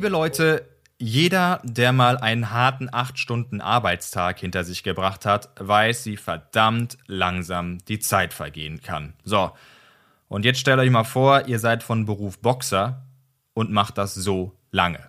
[0.00, 0.68] Leute,
[0.98, 6.98] jeder, der mal einen harten 8 Stunden Arbeitstag hinter sich gebracht hat, weiß, wie verdammt
[7.06, 9.14] langsam die Zeit vergehen kann.
[9.24, 9.52] So,
[10.28, 13.04] und jetzt stellt euch mal vor, ihr seid von Beruf Boxer
[13.52, 15.00] und macht das so lange.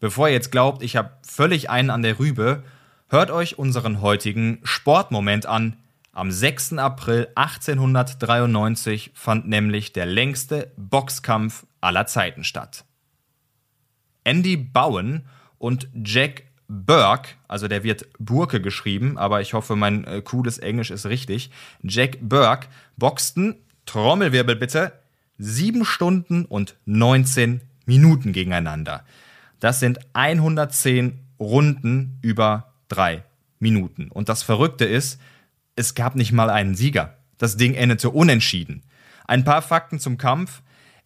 [0.00, 2.62] Bevor ihr jetzt glaubt, ich habe völlig einen an der Rübe,
[3.08, 5.76] hört euch unseren heutigen Sportmoment an.
[6.12, 6.74] Am 6.
[6.74, 12.84] April 1893 fand nämlich der längste Boxkampf aller Zeiten statt.
[14.28, 15.24] Andy Bowen
[15.56, 20.90] und Jack Burke, also der wird Burke geschrieben, aber ich hoffe, mein äh, cooles Englisch
[20.90, 21.50] ist richtig.
[21.82, 22.66] Jack Burke
[22.98, 23.56] boxten,
[23.86, 24.92] Trommelwirbel bitte,
[25.38, 29.02] sieben Stunden und 19 Minuten gegeneinander.
[29.60, 33.24] Das sind 110 Runden über drei
[33.60, 34.10] Minuten.
[34.10, 35.18] Und das Verrückte ist,
[35.74, 37.16] es gab nicht mal einen Sieger.
[37.38, 38.82] Das Ding endete unentschieden.
[39.26, 40.60] Ein paar Fakten zum Kampf.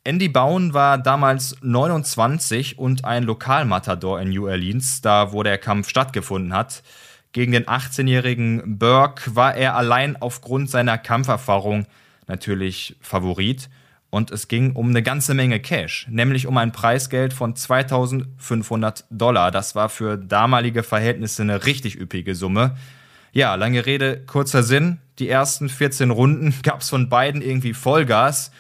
[0.04, 5.88] Andy Bowen war damals 29 und ein Lokalmatador in New Orleans, da wo der Kampf
[5.88, 6.82] stattgefunden hat.
[7.30, 11.86] Gegen den 18-jährigen Burke war er allein aufgrund seiner Kampferfahrung
[12.26, 13.70] natürlich Favorit.
[14.10, 19.52] Und es ging um eine ganze Menge Cash, nämlich um ein Preisgeld von 2500 Dollar.
[19.52, 22.76] Das war für damalige Verhältnisse eine richtig üppige Summe.
[23.30, 24.98] Ja, lange Rede, kurzer Sinn.
[25.20, 28.50] Die ersten 14 Runden gab es von beiden irgendwie Vollgas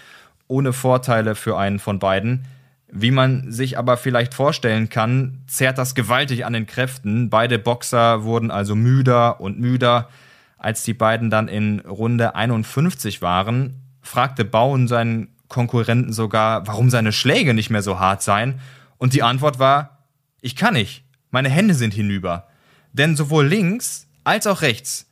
[0.52, 2.44] ohne Vorteile für einen von beiden.
[2.88, 7.30] Wie man sich aber vielleicht vorstellen kann, zerrt das gewaltig an den Kräften.
[7.30, 10.10] Beide Boxer wurden also müder und müder.
[10.58, 17.12] Als die beiden dann in Runde 51 waren, fragte Bauen seinen Konkurrenten sogar, warum seine
[17.12, 18.60] Schläge nicht mehr so hart seien.
[18.98, 20.06] Und die Antwort war,
[20.42, 22.46] ich kann nicht, meine Hände sind hinüber.
[22.92, 25.08] Denn sowohl links als auch rechts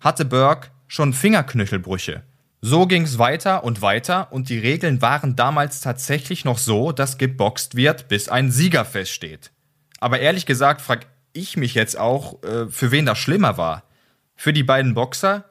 [0.00, 2.22] hatte Burke schon Fingerknöchelbrüche.
[2.64, 7.18] So ging es weiter und weiter und die Regeln waren damals tatsächlich noch so, dass
[7.18, 9.50] geboxt wird, bis ein Sieger feststeht.
[9.98, 13.82] Aber ehrlich gesagt frage ich mich jetzt auch, äh, für wen das schlimmer war.
[14.36, 15.44] Für die beiden Boxer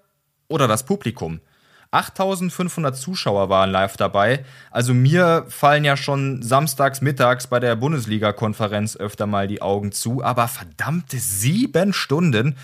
[0.47, 1.41] oder das Publikum?
[1.91, 4.45] 8500 Zuschauer waren live dabei.
[4.69, 10.23] Also mir fallen ja schon samstags mittags bei der Bundesliga-Konferenz öfter mal die Augen zu,
[10.23, 12.55] aber verdammte sieben Stunden.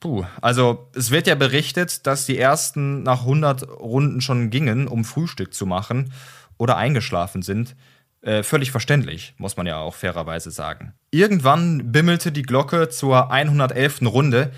[0.00, 5.04] Puh, also es wird ja berichtet, dass die ersten nach 100 Runden schon gingen, um
[5.04, 6.12] Frühstück zu machen
[6.56, 7.76] oder eingeschlafen sind.
[8.22, 10.94] Äh, völlig verständlich, muss man ja auch fairerweise sagen.
[11.10, 14.02] Irgendwann bimmelte die Glocke zur 111.
[14.02, 14.52] Runde,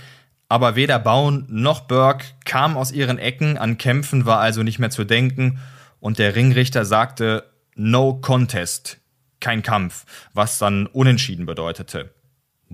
[0.49, 4.91] aber weder Baun noch Burke kamen aus ihren Ecken, an Kämpfen war also nicht mehr
[4.91, 5.59] zu denken
[5.99, 8.99] und der Ringrichter sagte No Contest,
[9.41, 10.05] kein Kampf,
[10.35, 12.11] was dann unentschieden bedeutete.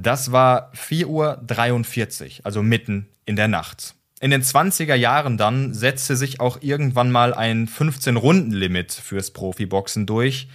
[0.00, 3.96] Das war 4.43 Uhr, also mitten in der Nacht.
[4.20, 10.48] In den 20er Jahren dann setzte sich auch irgendwann mal ein 15-Runden-Limit fürs Profiboxen durch,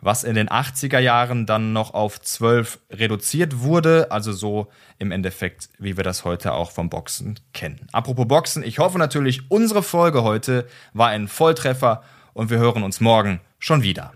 [0.00, 4.68] was in den 80er Jahren dann noch auf 12 reduziert wurde, also so
[4.98, 7.88] im Endeffekt, wie wir das heute auch vom Boxen kennen.
[7.92, 12.02] Apropos Boxen, ich hoffe natürlich, unsere Folge heute war ein Volltreffer
[12.32, 14.14] und wir hören uns morgen schon wieder.